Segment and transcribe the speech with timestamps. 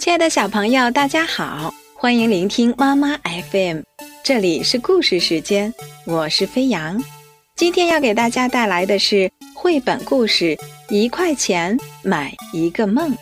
[0.00, 3.18] 亲爱的小朋友，大家好，欢迎聆听妈妈
[3.52, 3.80] FM，
[4.24, 5.70] 这里是故事时间，
[6.06, 6.98] 我是飞扬。
[7.54, 10.56] 今天要给大家带来的是绘本故事
[10.88, 13.12] 《一块钱买一个梦》，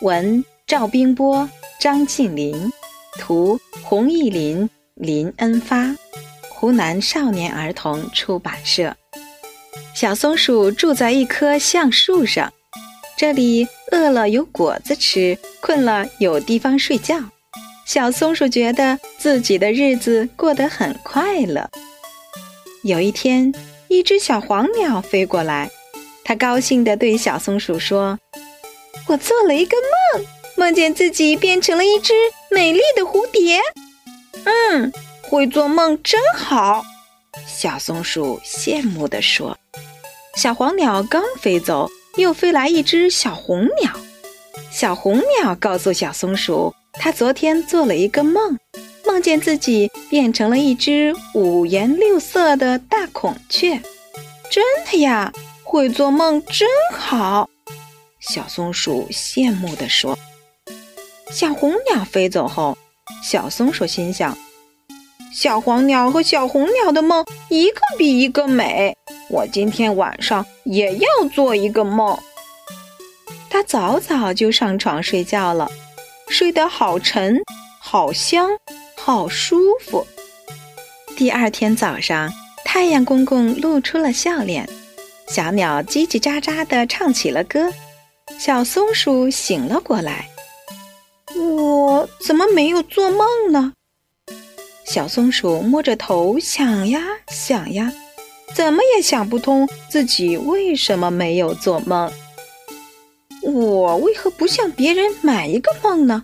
[0.00, 2.72] 文赵冰波、张静林，
[3.20, 5.94] 图洪艺林、林恩发，
[6.50, 8.92] 湖南少年儿童出版社。
[9.94, 12.52] 小松鼠住在一棵橡树上。
[13.16, 17.16] 这里饿了有果子吃，困了有地方睡觉。
[17.86, 21.70] 小松鼠觉得自己的日子过得很快乐。
[22.82, 23.54] 有一天，
[23.88, 25.70] 一只小黄鸟飞过来，
[26.24, 28.18] 它高兴地对小松鼠说
[29.06, 29.76] ：“我做了一个
[30.14, 30.24] 梦，
[30.56, 32.12] 梦见自己变成了一只
[32.50, 33.60] 美丽的蝴蝶。”
[34.44, 36.82] 嗯，会做梦真好，
[37.46, 39.56] 小松鼠羡慕地说。
[40.36, 41.88] 小黄鸟刚飞走。
[42.16, 43.92] 又飞来一只小红鸟，
[44.70, 48.56] 小红鸟告诉小松鼠，它昨天做了一个梦，
[49.04, 53.80] 梦见自己变成了一只五颜六色的大孔雀。
[54.48, 55.32] 真的呀，
[55.64, 57.48] 会做梦真好，
[58.20, 60.16] 小松鼠羡慕地说。
[61.32, 62.78] 小红鸟飞走后，
[63.24, 64.38] 小松鼠心想：
[65.34, 68.96] 小黄鸟和小红鸟的梦一个比一个美。
[69.34, 72.16] 我今天晚上也要做一个梦。
[73.50, 75.68] 他早早就上床睡觉了，
[76.28, 77.42] 睡得好沉、
[77.80, 78.48] 好香、
[78.96, 80.06] 好舒服。
[81.16, 82.32] 第二天早上，
[82.64, 84.68] 太阳公公露出了笑脸，
[85.26, 87.72] 小鸟叽叽喳喳地唱起了歌，
[88.38, 90.28] 小松鼠醒了过来。
[91.36, 93.72] 我怎么没有做梦呢？
[94.86, 97.92] 小松鼠摸着头想呀想呀。
[98.54, 102.10] 怎么也想不通自己为什么没有做梦。
[103.42, 106.22] 我为何不向别人买一个梦呢？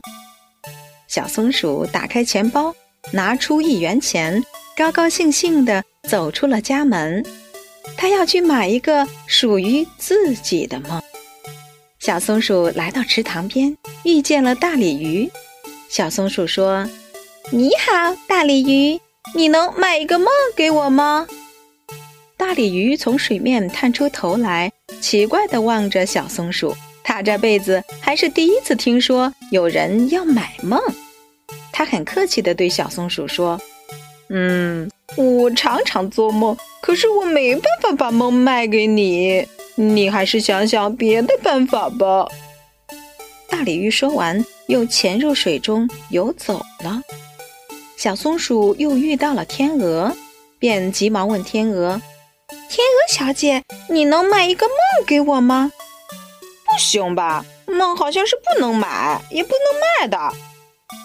[1.09, 2.75] 小松鼠打开钱包，
[3.12, 4.42] 拿出一元钱，
[4.77, 7.25] 高高兴兴地走出了家门。
[7.97, 11.03] 他要去买一个属于自己的梦。
[11.99, 15.31] 小松鼠来到池塘边，遇见了大鲤鱼。
[15.88, 16.88] 小松鼠说
[17.50, 19.00] ：“你好，大鲤鱼，
[19.34, 21.27] 你能买一个梦给我吗？”
[22.41, 26.75] 大鲤鱼从水面探出头来，奇怪地望着小松鼠。
[27.05, 30.81] 它这辈子还是第一次听说有人要买梦。
[31.71, 33.61] 它很客气地对小松鼠说
[34.31, 39.47] ：“嗯，我常常做梦，可是我没办法把梦卖给你。
[39.75, 42.27] 你还是想想别的办法吧。”
[43.51, 47.03] 大鲤鱼说完，又潜入水中游走了。
[47.99, 50.17] 小松鼠又遇到了天鹅，
[50.59, 52.01] 便急忙问天鹅。
[52.70, 55.72] 天鹅小姐，你能卖一个梦给我吗？
[56.64, 60.32] 不行吧，梦好像是不能买，也不能卖的。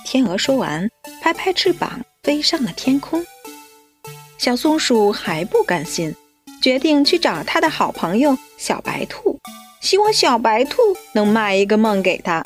[0.05, 0.87] 天鹅说完，
[1.23, 3.25] 拍拍翅膀飞上了天空。
[4.37, 6.15] 小松鼠还不甘心，
[6.61, 9.39] 决定去找他的好朋友小白兔，
[9.81, 12.43] 希望小白兔能卖一个梦给他。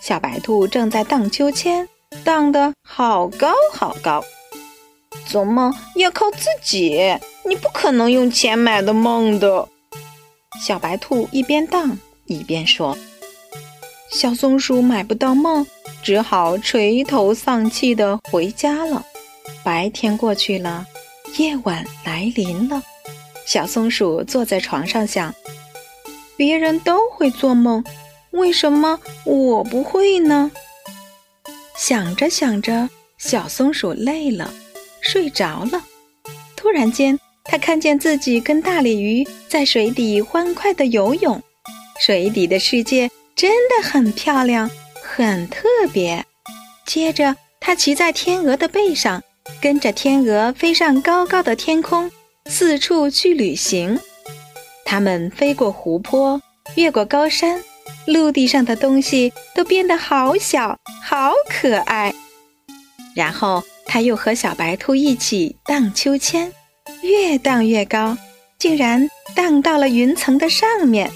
[0.00, 1.86] 小白兔正在荡秋千，
[2.24, 4.24] 荡得好高好高。
[5.26, 7.16] 做梦要靠自己。
[7.44, 9.68] 你不可能用钱买的梦的，
[10.64, 12.96] 小白兔一边荡一边说。
[14.10, 15.66] 小松鼠买不到梦，
[16.02, 19.04] 只好垂头丧气的回家了。
[19.64, 20.86] 白天过去了，
[21.38, 22.82] 夜晚来临了。
[23.46, 25.34] 小松鼠坐在床上想：
[26.36, 27.82] 别人都会做梦，
[28.30, 30.50] 为什么我不会呢？
[31.76, 34.52] 想着想着，小松鼠累了，
[35.02, 35.84] 睡着了。
[36.56, 37.18] 突然间。
[37.44, 41.42] 他看见自己跟大鲤鱼在水底欢快地游泳，
[42.00, 44.70] 水底的世界真的很漂亮，
[45.02, 46.24] 很特别。
[46.86, 49.20] 接着，他骑在天鹅的背上，
[49.60, 52.08] 跟着天鹅飞上高高的天空，
[52.46, 53.98] 四处去旅行。
[54.84, 56.40] 他们飞过湖泊，
[56.76, 57.60] 越过高山，
[58.06, 62.14] 陆地上的东西都变得好小，好可爱。
[63.16, 66.50] 然后，他又和小白兔一起荡秋千。
[67.02, 68.16] 越荡越高，
[68.58, 71.12] 竟然荡到了云层的上面。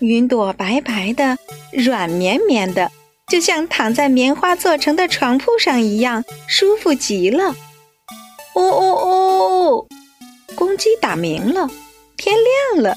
[0.00, 1.38] 云朵白白的，
[1.70, 2.90] 软绵绵的，
[3.28, 7.54] 就像躺在棉花做成的床铺上一样，舒服极了。
[8.54, 9.86] 哦哦哦！
[10.56, 11.70] 公鸡打鸣了，
[12.16, 12.34] 天
[12.72, 12.96] 亮了。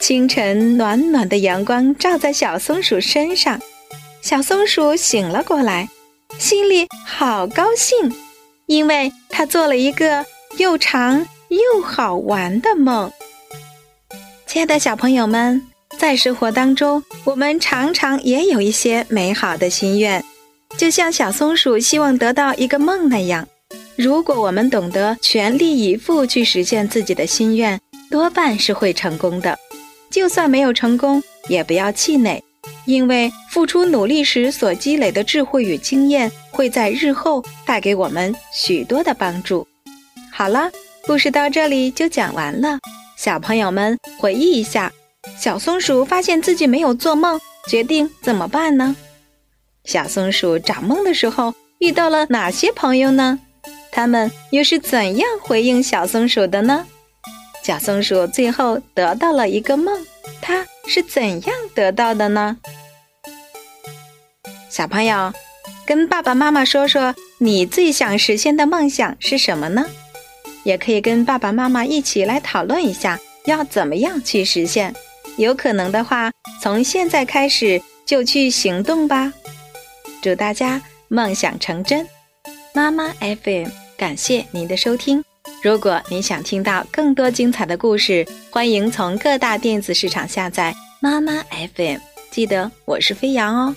[0.00, 3.60] 清晨，暖暖的阳光照在小松鼠身上，
[4.20, 5.88] 小松鼠醒了过来，
[6.36, 8.12] 心里好高兴，
[8.66, 10.24] 因为他做了一个
[10.58, 11.26] 又长。
[11.48, 13.12] 又好玩的梦，
[14.44, 15.62] 亲爱的小朋友们，
[15.96, 20.24] 在生活当中，我们常常也有一些美好的心愿，
[20.76, 23.46] 就像小松鼠希望得到一个梦那样。
[23.94, 27.80] 如果我们懂得全力以赴去实现自己的心愿，
[28.10, 29.56] 多半是会成功的。
[30.10, 32.42] 就算没有成功，也不要气馁，
[32.86, 39.66] 因为付出努力时所积累的智慧与经验，会在日后带给我们许多的帮助。
[40.30, 40.70] 好了，
[41.06, 42.78] 故事到这里就讲完了。
[43.16, 44.92] 小朋友们回忆一下，
[45.38, 48.94] 小松鼠发现自己没有做梦，决定怎么办呢？
[49.84, 53.38] 小松鼠找梦的时候遇到了哪些朋友呢？
[53.92, 56.84] 他们又是怎样回应小松鼠的呢？
[57.62, 60.04] 小松鼠最后得到了一个梦，
[60.42, 62.56] 它是怎样得到的呢？
[64.74, 65.32] 小朋友，
[65.86, 69.86] 跟爸爸妈妈说说你最想实现的梦想是什么呢？
[70.64, 74.92] 也可以跟爸爸妈妈一起来讨论一下，要怎么样去实现。
[75.36, 79.32] 有可能的话，从现在开始就去行动吧。
[80.20, 82.04] 祝大家梦想成真！
[82.74, 83.68] 妈妈 FM。
[83.96, 85.22] 感谢您的收听。
[85.62, 91.44] 如果您想听到更多精彩的故事，欢迎从各大电子市场下载妈妈
[91.76, 91.98] FM。
[92.32, 93.76] 记得我是飞扬哦。